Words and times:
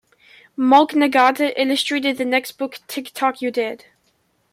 Mark 0.55 0.93
Nagata 0.93 1.53
illustrated 1.55 2.17
the 2.17 2.25
next 2.25 2.53
book, 2.53 2.79
Tick 2.87 3.11
Tock, 3.13 3.39
You're 3.39 3.51
Dead! 3.51 3.85